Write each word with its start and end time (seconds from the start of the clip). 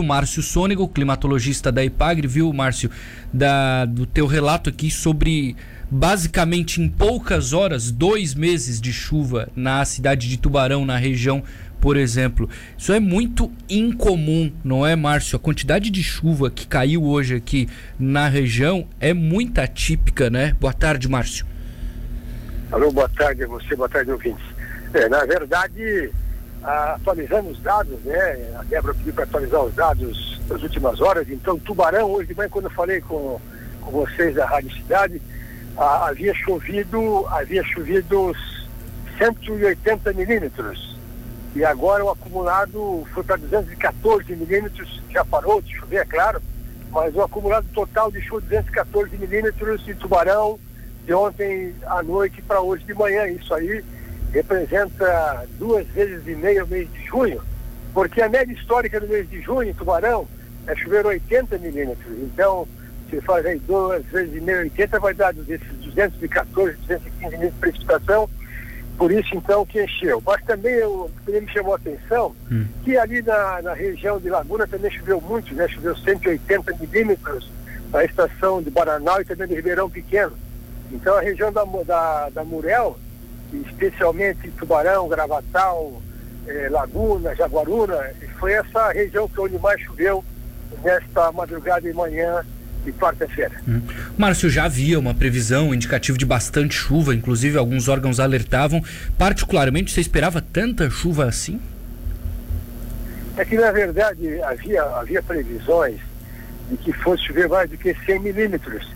do 0.00 0.02
Márcio 0.02 0.42
Sônego, 0.42 0.88
climatologista 0.88 1.70
da 1.70 1.84
IPAGRE, 1.84 2.26
viu, 2.26 2.50
Márcio, 2.54 2.90
da, 3.30 3.84
do 3.84 4.06
teu 4.06 4.26
relato 4.26 4.70
aqui 4.70 4.90
sobre 4.90 5.54
basicamente 5.90 6.80
em 6.80 6.88
poucas 6.88 7.52
horas, 7.52 7.90
dois 7.90 8.34
meses 8.34 8.80
de 8.80 8.92
chuva 8.94 9.48
na 9.54 9.84
cidade 9.84 10.26
de 10.26 10.38
Tubarão, 10.38 10.86
na 10.86 10.96
região, 10.96 11.42
por 11.82 11.98
exemplo. 11.98 12.48
Isso 12.78 12.94
é 12.94 12.98
muito 12.98 13.52
incomum, 13.68 14.50
não 14.64 14.86
é, 14.86 14.96
Márcio? 14.96 15.36
A 15.36 15.38
quantidade 15.38 15.90
de 15.90 16.02
chuva 16.02 16.50
que 16.50 16.66
caiu 16.66 17.04
hoje 17.04 17.34
aqui 17.34 17.68
na 17.98 18.26
região 18.26 18.86
é 18.98 19.12
muito 19.12 19.58
atípica, 19.58 20.30
né? 20.30 20.56
Boa 20.58 20.72
tarde, 20.72 21.08
Márcio. 21.08 21.44
Alô, 22.72 22.90
boa 22.90 23.08
tarde 23.10 23.44
a 23.44 23.46
você, 23.46 23.76
boa 23.76 23.88
tarde, 23.88 24.10
ouvintes. 24.12 24.44
É, 24.94 25.08
na 25.10 25.26
verdade, 25.26 26.10
atualizando 26.62 27.50
os 27.50 27.60
dados, 27.60 27.98
né? 28.00 28.54
A 28.58 28.62
Débora 28.64 28.94
pediu 28.94 29.12
para 29.12 29.24
atualizar 29.24 29.62
os 29.62 29.74
dados 29.74 30.40
das 30.46 30.62
últimas 30.62 31.00
horas. 31.00 31.28
Então, 31.30 31.58
Tubarão, 31.58 32.10
hoje 32.10 32.28
de 32.28 32.34
manhã, 32.34 32.48
quando 32.48 32.66
eu 32.66 32.70
falei 32.70 33.00
com, 33.00 33.40
com 33.80 33.90
vocês 33.90 34.34
da 34.34 34.46
Rádio 34.46 34.72
Cidade, 34.74 35.22
ah, 35.76 36.08
havia 36.08 36.34
chovido, 36.34 37.26
havia 37.28 37.64
chovido 37.64 38.34
180 39.18 40.12
milímetros. 40.12 40.98
E 41.54 41.64
agora 41.64 42.04
o 42.04 42.10
acumulado 42.10 43.06
foi 43.12 43.24
para 43.24 43.36
214 43.36 44.36
milímetros, 44.36 45.02
já 45.10 45.24
parou 45.24 45.60
de 45.60 45.74
chover, 45.74 46.02
é 46.02 46.04
claro, 46.04 46.40
mas 46.90 47.14
o 47.14 47.22
acumulado 47.22 47.66
total 47.74 48.10
de 48.10 48.20
chuva 48.20 48.40
214 48.42 49.16
milímetros 49.16 49.86
em 49.88 49.94
Tubarão 49.94 50.58
de 51.04 51.14
ontem 51.14 51.74
à 51.86 52.02
noite 52.02 52.40
para 52.42 52.60
hoje 52.60 52.84
de 52.84 52.94
manhã. 52.94 53.26
Isso 53.26 53.52
aí 53.52 53.82
representa 54.32 55.46
duas 55.58 55.86
vezes 55.88 56.26
e 56.26 56.34
meia 56.34 56.64
o 56.64 56.68
mês 56.68 56.90
de 56.92 57.04
junho, 57.04 57.40
porque 57.92 58.22
a 58.22 58.28
média 58.28 58.52
histórica 58.52 59.00
do 59.00 59.08
mês 59.08 59.28
de 59.28 59.40
junho 59.40 59.70
em 59.70 59.74
Tubarão 59.74 60.26
é 60.66 60.74
chover 60.76 61.04
80 61.04 61.58
milímetros. 61.58 62.18
Então, 62.18 62.66
se 63.08 63.20
faz 63.20 63.44
aí 63.44 63.58
duas 63.58 64.04
vezes 64.06 64.34
e 64.36 64.40
meia, 64.40 64.60
80, 64.60 65.00
vai 65.00 65.14
dar 65.14 65.32
desses 65.34 65.66
214, 65.82 66.76
215 66.76 67.24
milímetros 67.24 67.54
de 67.54 67.60
precipitação. 67.60 68.30
Por 68.96 69.10
isso, 69.10 69.34
então, 69.34 69.64
que 69.64 69.82
encheu. 69.82 70.22
Mas 70.24 70.44
também, 70.44 70.74
eu, 70.74 71.10
também 71.24 71.40
me 71.40 71.50
chamou 71.50 71.72
a 71.72 71.76
atenção 71.76 72.36
hum. 72.52 72.66
que 72.84 72.96
ali 72.98 73.22
na, 73.22 73.62
na 73.62 73.72
região 73.72 74.20
de 74.20 74.28
Laguna 74.28 74.66
também 74.66 74.90
choveu 74.90 75.20
muito, 75.22 75.54
né? 75.54 75.66
Choveu 75.68 75.96
180 75.96 76.76
milímetros 76.78 77.50
na 77.90 78.04
estação 78.04 78.62
de 78.62 78.70
Bananal 78.70 79.22
e 79.22 79.24
também 79.24 79.48
de 79.48 79.54
Ribeirão 79.54 79.88
Pequeno. 79.88 80.36
Então, 80.92 81.16
a 81.16 81.20
região 81.20 81.50
da, 81.50 81.64
da, 81.64 82.28
da 82.28 82.44
Murel, 82.44 82.98
especialmente 83.52 84.50
Tubarão, 84.52 85.08
Gravatal, 85.08 86.00
eh, 86.46 86.68
Laguna, 86.70 87.34
Jaguaruna, 87.34 87.98
foi 88.38 88.52
essa 88.52 88.92
região 88.92 89.28
que 89.28 89.40
onde 89.40 89.58
mais 89.58 89.80
choveu 89.80 90.24
nesta 90.82 91.30
madrugada 91.32 91.88
e 91.88 91.92
manhã 91.92 92.44
de 92.84 92.92
quarta-feira. 92.92 93.52
Hum. 93.68 93.82
Márcio, 94.16 94.48
já 94.48 94.64
havia 94.64 94.98
uma 94.98 95.14
previsão, 95.14 95.68
um 95.68 95.74
indicativo 95.74 96.16
de 96.16 96.24
bastante 96.24 96.74
chuva, 96.74 97.14
inclusive 97.14 97.58
alguns 97.58 97.88
órgãos 97.88 98.18
alertavam. 98.18 98.82
Particularmente, 99.18 99.92
você 99.92 100.00
esperava 100.00 100.40
tanta 100.40 100.88
chuva 100.88 101.26
assim? 101.26 101.60
É 103.36 103.44
que, 103.44 103.56
na 103.56 103.70
verdade, 103.70 104.42
havia, 104.42 104.82
havia 104.82 105.22
previsões 105.22 106.00
de 106.70 106.76
que 106.76 106.92
fosse 106.92 107.26
chover 107.26 107.48
mais 107.48 107.68
do 107.68 107.76
que 107.76 107.94
100 108.06 108.18
milímetros. 108.20 108.86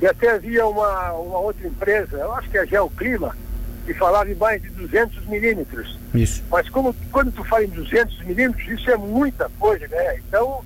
E 0.00 0.06
até 0.06 0.32
havia 0.32 0.66
uma, 0.66 1.12
uma 1.12 1.38
outra 1.38 1.66
empresa, 1.66 2.16
eu 2.16 2.32
acho 2.34 2.48
que 2.48 2.56
é 2.56 2.62
a 2.62 2.64
Geoclima, 2.64 3.36
que 3.84 3.94
falava 3.94 4.30
em 4.30 4.34
mais 4.34 4.60
de 4.62 4.68
200 4.70 5.26
milímetros. 5.26 5.98
Isso. 6.14 6.42
Mas 6.50 6.68
como, 6.68 6.94
quando 7.10 7.32
tu 7.32 7.44
fala 7.44 7.64
em 7.64 7.68
200 7.68 8.24
milímetros, 8.24 8.68
isso 8.68 8.90
é 8.90 8.96
muita 8.96 9.48
coisa, 9.58 9.86
né? 9.88 10.18
Então, 10.18 10.64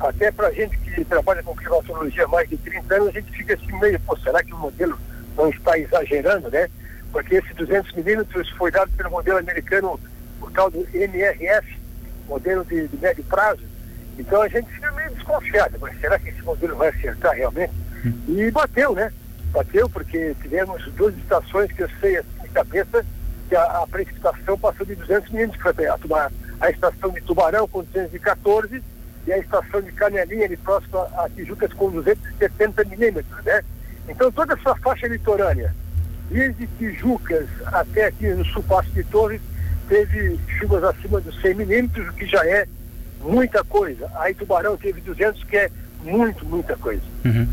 até 0.00 0.30
para 0.30 0.52
gente 0.52 0.76
que 0.78 1.04
trabalha 1.04 1.42
com 1.42 1.54
climatologia 1.56 2.24
há 2.24 2.28
mais 2.28 2.48
de 2.48 2.56
30 2.56 2.94
anos, 2.94 3.08
a 3.08 3.12
gente 3.12 3.30
fica 3.32 3.54
assim 3.54 3.78
meio, 3.80 3.98
pô, 4.00 4.16
será 4.18 4.42
que 4.42 4.52
o 4.52 4.58
modelo 4.58 4.98
não 5.36 5.50
está 5.50 5.78
exagerando, 5.78 6.50
né? 6.50 6.68
Porque 7.12 7.36
esse 7.36 7.54
200 7.54 7.92
milímetros 7.92 8.48
foi 8.50 8.70
dado 8.70 8.90
pelo 8.92 9.10
modelo 9.10 9.38
americano, 9.38 9.98
o 10.40 10.50
tal 10.50 10.70
do 10.70 10.86
MRF, 10.92 11.78
modelo 12.28 12.64
de, 12.64 12.88
de 12.88 12.96
médio 12.98 13.24
prazo. 13.24 13.62
Então 14.18 14.42
a 14.42 14.48
gente 14.48 14.70
fica 14.70 14.90
meio 14.92 15.10
desconfiado, 15.10 15.78
mas 15.80 15.98
será 16.00 16.18
que 16.18 16.30
esse 16.30 16.42
modelo 16.42 16.76
vai 16.76 16.88
acertar 16.88 17.34
realmente? 17.34 17.72
Hum. 18.04 18.12
E 18.28 18.50
bateu, 18.50 18.94
né? 18.94 19.12
Bateu 19.52 19.88
porque 19.88 20.34
tivemos 20.42 20.82
duas 20.92 21.16
estações 21.16 21.70
que 21.72 21.82
eu 21.82 21.90
sei 22.00 22.18
cabeça 22.56 23.04
que 23.48 23.54
a, 23.54 23.62
a 23.62 23.86
precipitação 23.86 24.58
passou 24.58 24.86
de 24.86 24.94
200 24.94 25.30
milímetros, 25.30 25.62
que 25.62 25.74
foi 25.74 25.86
a, 25.86 26.30
a 26.60 26.70
estação 26.70 27.10
de 27.10 27.20
Tubarão 27.20 27.68
com 27.68 27.82
214 27.84 28.82
e 29.26 29.32
a 29.32 29.38
estação 29.38 29.82
de 29.82 29.92
Canelinha, 29.92 30.46
ali 30.46 30.56
próximo 30.56 30.98
a 30.98 31.28
Tijucas, 31.34 31.72
com 31.74 31.90
270 31.90 32.84
milímetros, 32.84 33.44
né? 33.44 33.62
Então, 34.08 34.30
toda 34.30 34.54
essa 34.54 34.74
faixa 34.76 35.06
litorânea, 35.08 35.74
desde 36.30 36.66
Tijucas 36.78 37.46
até 37.66 38.06
aqui 38.06 38.28
no 38.28 38.44
sul 38.46 38.62
Passo 38.62 38.90
de 38.90 39.04
Torres, 39.04 39.40
teve 39.88 40.38
chuvas 40.58 40.82
acima 40.84 41.20
dos 41.20 41.40
100 41.40 41.54
milímetros, 41.54 42.08
o 42.08 42.12
que 42.12 42.26
já 42.26 42.44
é 42.46 42.66
muita 43.20 43.62
coisa. 43.64 44.08
Aí 44.16 44.32
Tubarão 44.34 44.76
teve 44.76 45.00
200, 45.00 45.44
que 45.44 45.56
é 45.56 45.70
muito, 46.06 46.44
muita 46.46 46.76
coisa. 46.76 47.02
Uhum. 47.24 47.46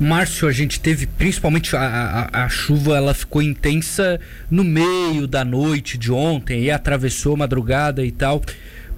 Márcio, 0.00 0.48
a 0.48 0.52
gente 0.52 0.80
teve 0.80 1.06
principalmente 1.06 1.76
a, 1.76 1.80
a, 2.32 2.44
a, 2.44 2.48
chuva, 2.48 2.96
ela 2.96 3.14
ficou 3.14 3.40
intensa 3.40 4.20
no 4.50 4.64
meio 4.64 5.26
da 5.26 5.44
noite 5.44 5.96
de 5.96 6.10
ontem, 6.10 6.62
e 6.64 6.70
atravessou 6.70 7.34
a 7.34 7.38
madrugada 7.38 8.04
e 8.04 8.10
tal 8.10 8.42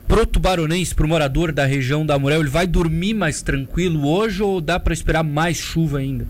pro 0.06 0.26
tubaronense, 0.26 0.94
pro 0.94 1.08
morador 1.08 1.52
da 1.52 1.64
região 1.64 2.04
da 2.04 2.18
Murel, 2.18 2.40
ele 2.40 2.50
vai 2.50 2.66
dormir 2.66 3.14
mais 3.14 3.42
tranquilo 3.42 4.06
hoje 4.06 4.42
ou 4.42 4.60
dá 4.60 4.78
para 4.78 4.92
esperar 4.92 5.22
mais 5.22 5.56
chuva 5.56 5.98
ainda? 5.98 6.26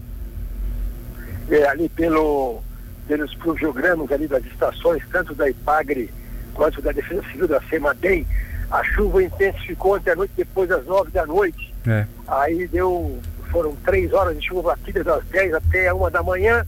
É, 1.50 1.66
ali 1.66 1.88
pelo, 1.88 2.62
pelos 3.06 3.34
programas 3.34 4.10
ali 4.10 4.26
das 4.26 4.44
estações, 4.46 5.02
tanto 5.12 5.34
da 5.34 5.48
IPAGRE 5.48 6.10
quanto 6.54 6.80
da 6.80 6.92
Defesa 6.92 7.22
Civil 7.30 7.48
da 7.48 7.60
SEMADEM, 7.68 8.26
a 8.70 8.82
chuva 8.84 9.22
intensificou 9.22 9.96
ontem 9.96 10.10
à 10.10 10.16
noite, 10.16 10.32
depois 10.36 10.68
das 10.68 10.86
nove 10.86 11.10
da 11.10 11.26
noite. 11.26 11.63
É. 11.86 12.06
Aí 12.26 12.66
deu, 12.68 13.18
foram 13.50 13.76
três 13.76 14.12
horas 14.12 14.38
de 14.38 14.46
chuva 14.46 14.74
batidas 14.74 15.04
das 15.04 15.24
dez 15.26 15.52
até 15.52 15.92
uma 15.92 16.10
da 16.10 16.22
manhã, 16.22 16.64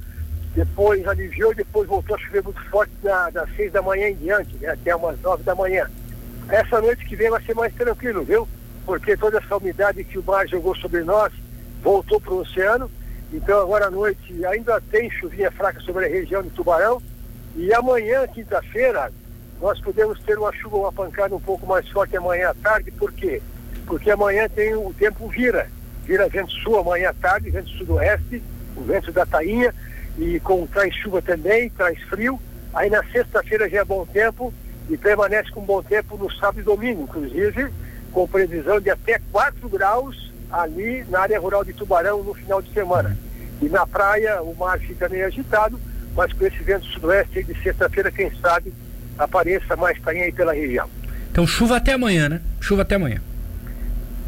depois 0.55 1.07
aliviou 1.07 1.55
depois 1.55 1.89
voltou 1.89 2.17
a 2.17 2.19
chover 2.19 2.43
muito 2.43 2.63
forte 2.71 2.93
da, 3.03 3.31
das 3.31 3.49
seis 3.57 3.73
da 3.73 3.83
manhã 3.83 4.09
em 4.09 4.15
diante, 4.15 4.57
né, 4.57 4.69
até 4.69 4.95
umas 4.95 5.21
nove 5.21 5.43
da 5.43 5.55
manhã. 5.55 5.89
Essa 6.49 6.81
noite 6.81 7.05
que 7.05 7.17
vem 7.17 7.31
vai 7.31 7.43
ser 7.43 7.55
mais 7.55 7.75
tranquilo, 7.75 8.23
viu? 8.23 8.49
Porque 8.85 9.17
toda 9.17 9.39
essa 9.39 9.57
umidade 9.57 10.05
que 10.05 10.19
o 10.19 10.23
mar 10.23 10.47
jogou 10.47 10.77
sobre 10.77 11.03
nós 11.03 11.33
voltou 11.83 12.21
para 12.21 12.33
o 12.33 12.41
oceano. 12.41 12.91
Então 13.33 13.61
agora 13.61 13.87
à 13.87 13.91
noite 13.91 14.45
ainda 14.47 14.81
tem 14.81 15.11
chuvinha 15.11 15.51
fraca 15.51 15.81
sobre 15.81 16.07
a 16.07 16.09
região 16.09 16.43
de 16.43 16.51
Tubarão. 16.51 17.03
E 17.57 17.73
amanhã, 17.75 18.27
quinta-feira, 18.29 19.11
nós 19.61 19.81
podemos 19.81 20.21
ter 20.21 20.39
uma 20.39 20.53
chuva, 20.53 20.77
uma 20.77 20.93
pancada 20.93 21.35
um 21.35 21.41
pouco 21.41 21.67
mais 21.67 21.89
forte 21.89 22.17
amanhã 22.17 22.51
à 22.51 22.55
tarde. 22.55 22.91
Por 22.93 23.13
quê? 23.13 23.43
Porque 23.43 23.56
amanhã 24.11 24.49
tem 24.49 24.75
o 24.75 24.93
tempo 24.99 25.29
vira. 25.29 25.69
Vira 26.05 26.29
vento 26.29 26.53
sul 26.53 26.79
amanhã 26.79 27.11
à 27.11 27.15
tarde, 27.15 27.51
vento 27.51 27.69
sudoeste, 27.71 28.43
o 28.77 28.83
vento 28.83 29.11
da 29.13 29.27
tainha, 29.27 29.75
e 30.19 30.39
com 30.41 30.67
traz 30.67 30.95
chuva 30.95 31.21
também, 31.21 31.69
traz 31.71 32.01
frio. 32.05 32.41
Aí 32.73 32.89
na 32.91 33.03
sexta-feira 33.05 33.69
já 33.69 33.81
é 33.81 33.85
bom 33.85 34.07
tempo 34.07 34.53
e 34.89 34.97
permanece 34.97 35.51
com 35.51 35.63
bom 35.63 35.83
tempo 35.83 36.17
no 36.17 36.31
sábado 36.31 36.61
e 36.61 36.63
domingo, 36.63 37.03
inclusive 37.03 37.71
com 38.13 38.27
previsão 38.27 38.81
de 38.81 38.89
até 38.89 39.21
4 39.31 39.69
graus 39.69 40.33
ali 40.51 41.05
na 41.11 41.21
área 41.21 41.39
rural 41.39 41.63
de 41.63 41.75
Tubarão 41.75 42.23
no 42.23 42.33
final 42.33 42.63
de 42.63 42.73
semana. 42.73 43.17
E 43.61 43.69
na 43.69 43.87
praia 43.87 44.41
o 44.43 44.55
mar 44.55 44.79
fica 44.79 45.09
meio 45.09 45.27
agitado, 45.27 45.79
mas 46.15 46.33
com 46.33 46.47
esse 46.47 46.63
vento 46.63 46.87
sudoeste 46.87 47.43
de 47.43 47.55
sexta-feira, 47.63 48.11
quem 48.11 48.31
sabe, 48.41 48.73
apareça 49.19 49.77
mais 49.77 50.01
tainha 50.01 50.25
aí 50.25 50.33
pela 50.33 50.55
região. 50.55 50.89
Então 51.31 51.47
chuva 51.47 51.77
até 51.77 51.93
amanhã, 51.93 52.29
né? 52.29 52.41
Chuva 52.61 52.83
até 52.83 52.95
amanhã. 52.95 53.21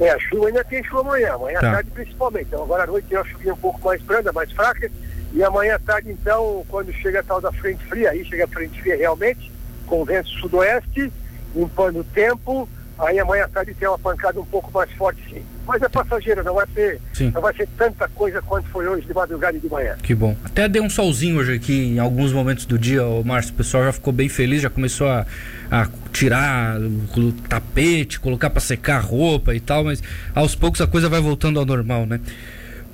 É, 0.01 0.11
a 0.11 0.19
chuva 0.19 0.47
ainda 0.47 0.63
tem 0.63 0.83
chuva 0.85 1.01
amanhã, 1.01 1.35
amanhã 1.35 1.61
tá. 1.61 1.69
à 1.69 1.73
tarde 1.75 1.91
principalmente. 1.91 2.47
Então 2.47 2.63
agora 2.63 2.85
à 2.85 2.87
noite 2.87 3.09
tem 3.09 3.19
uma 3.19 3.25
chuvinha 3.25 3.55
um 3.55 3.59
pouco 3.59 3.81
mais 3.85 4.01
branda, 4.03 4.33
mais 4.33 4.53
fraca, 4.53 4.91
e 5.33 5.43
amanhã 5.43 5.75
à 5.75 5.79
tarde 5.79 6.11
então, 6.11 6.65
quando 6.69 6.93
chega 6.93 7.21
a 7.21 7.23
tal 7.23 7.41
da 7.41 7.53
frente 7.53 7.85
fria, 7.85 8.11
aí 8.11 8.25
chega 8.25 8.45
a 8.45 8.49
frente 8.49 8.81
fria 8.81 8.97
realmente, 8.97 9.51
com 9.87 10.05
vento 10.05 10.29
sudoeste, 10.29 11.13
limpando 11.55 12.01
o 12.01 12.05
tempo, 12.05 12.69
aí 12.99 13.19
amanhã 13.19 13.45
à 13.45 13.49
tarde 13.49 13.75
tem 13.75 13.89
uma 13.89 13.99
pancada 13.99 14.41
um 14.41 14.45
pouco 14.45 14.71
mais 14.73 14.91
forte 14.93 15.23
sim. 15.29 15.43
Mas 15.67 15.83
é 15.83 15.89
passageira, 15.89 16.43
não 16.43 16.55
vai 16.55 16.67
ser, 16.75 16.99
sim. 17.13 17.31
não 17.31 17.43
vai 17.43 17.55
ser 17.55 17.69
tanta 17.77 18.09
coisa 18.09 18.41
quanto 18.41 18.69
foi 18.71 18.89
hoje 18.89 19.07
de 19.07 19.13
madrugada 19.13 19.57
e 19.57 19.61
de 19.61 19.69
manhã. 19.69 19.97
Que 20.03 20.15
bom. 20.15 20.35
Até 20.43 20.67
deu 20.67 20.83
um 20.83 20.89
solzinho 20.89 21.39
hoje 21.39 21.55
aqui 21.55 21.95
em 21.95 21.99
alguns 21.99 22.33
momentos 22.33 22.65
do 22.65 22.79
dia, 22.79 23.05
o 23.05 23.23
Márcio, 23.23 23.53
o 23.53 23.57
pessoal 23.57 23.85
já 23.85 23.93
ficou 23.93 24.13
bem 24.13 24.29
feliz, 24.29 24.63
já 24.63 24.71
começou 24.71 25.09
a, 25.09 25.27
a 25.71 25.87
tirar 26.13 26.81
o 26.81 27.33
tapete, 27.49 28.19
colocar 28.19 28.49
para 28.49 28.61
secar 28.61 28.97
a 28.97 29.01
roupa 29.01 29.55
e 29.55 29.61
tal, 29.61 29.85
mas 29.85 30.03
aos 30.35 30.55
poucos 30.55 30.81
a 30.81 30.87
coisa 30.87 31.09
vai 31.09 31.21
voltando 31.21 31.61
ao 31.61 31.67
normal, 31.67 32.07
né? 32.07 32.19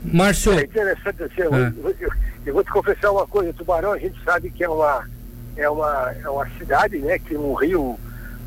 Márcio. 0.02 0.52
É 0.52 0.64
interessante 0.64 1.22
assim, 1.22 1.42
é. 1.42 1.46
eu, 1.46 1.94
eu, 2.00 2.10
eu 2.46 2.54
vou 2.54 2.64
te 2.64 2.70
confessar 2.70 3.10
uma 3.12 3.26
coisa, 3.26 3.52
Tubarão 3.52 3.92
a 3.92 3.98
gente 3.98 4.22
sabe 4.24 4.50
que 4.50 4.64
é 4.64 4.68
uma 4.68 5.04
é 5.56 5.68
uma, 5.68 6.12
é 6.22 6.28
uma 6.28 6.48
cidade 6.58 6.98
né, 6.98 7.18
que 7.18 7.36
um 7.36 7.54
rio 7.54 7.98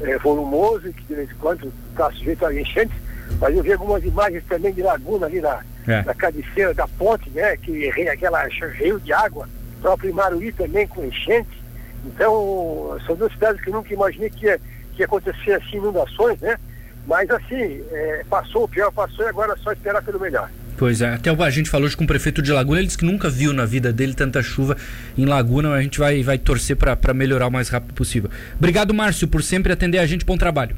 é, 0.02 0.18
volumoso, 0.18 0.92
que 0.94 1.04
de 1.04 1.16
vez 1.16 1.32
em 1.32 1.36
quando 1.36 1.72
está 1.92 2.12
sujeito 2.12 2.46
a 2.46 2.54
enchentes, 2.54 2.96
Mas 3.40 3.56
eu 3.56 3.64
vi 3.64 3.74
algumas 3.74 4.04
imagens 4.04 4.44
também 4.48 4.74
de 4.74 4.82
laguna 4.82 5.26
ali 5.26 5.42
na, 5.42 5.62
é. 5.88 6.02
na 6.04 6.14
cabeceira 6.14 6.74
da 6.74 6.88
ponte, 6.88 7.30
né? 7.32 7.58
Que 7.58 7.90
aquela 8.10 8.46
rio 8.46 9.00
de 9.00 9.12
água, 9.12 9.48
próprio 9.82 10.14
Maruí 10.14 10.52
também 10.52 10.88
com 10.88 11.04
enchente. 11.04 11.62
Então, 12.06 12.98
são 13.06 13.16
duas 13.16 13.32
cidades 13.34 13.62
que 13.62 13.70
eu 13.70 13.74
nunca 13.74 13.94
imaginei 13.94 14.30
que 14.30 14.46
ia, 14.46 14.60
que 14.94 15.02
ia 15.02 15.06
acontecer 15.06 15.54
assim 15.54 15.78
inundações, 15.78 16.40
né? 16.40 16.58
Mas 17.06 17.30
assim, 17.30 17.84
é, 17.92 18.26
passou 18.30 18.64
o 18.64 18.68
pior, 18.68 18.92
passou 18.92 19.26
e 19.26 19.30
agora 19.30 19.54
é 19.54 19.58
só 19.58 19.72
esperar 19.72 20.04
pelo 20.04 20.20
melhor. 20.20 20.50
Pois 20.78 21.02
é, 21.02 21.16
até 21.16 21.32
a 21.32 21.50
gente 21.50 21.72
falou 21.72 21.90
com 21.98 22.04
o 22.04 22.08
prefeito 22.08 22.40
de 22.40 22.54
Laguna, 22.54 22.78
ele 22.78 22.86
disse 22.86 23.00
que 23.00 23.06
nunca 23.06 23.32
viu 23.32 23.52
na 23.52 23.66
vida 23.66 23.92
dele 23.92 24.14
tanta 24.14 24.44
chuva 24.44 24.78
em 25.18 25.26
Laguna, 25.26 25.74
a 25.74 25.82
gente 25.82 25.98
vai, 25.98 26.22
vai 26.22 26.38
torcer 26.38 26.76
para 26.76 27.14
melhorar 27.16 27.48
o 27.48 27.52
mais 27.52 27.68
rápido 27.70 27.96
possível. 27.96 28.30
Obrigado, 28.56 28.94
Márcio, 28.94 29.28
por 29.28 29.42
sempre 29.42 29.74
atender 29.74 29.98
a 29.98 30.06
gente. 30.06 30.24
Bom 30.24 30.38
trabalho. 30.38 30.78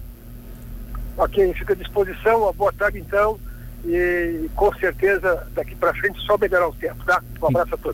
Ok, 1.18 1.54
fica 1.54 1.74
à 1.74 1.76
disposição. 1.76 2.44
Uma 2.44 2.54
boa 2.54 2.72
tarde, 2.72 3.00
então. 3.00 3.38
E 3.86 4.50
com 4.56 4.74
certeza, 4.76 5.46
daqui 5.54 5.76
para 5.76 5.94
frente, 5.94 6.18
só 6.22 6.38
melhorar 6.38 6.70
o 6.70 6.74
tempo, 6.74 7.04
tá? 7.06 7.22
Um 7.42 7.48
abraço 7.48 7.76
a 7.76 7.78
todos. 7.78 7.88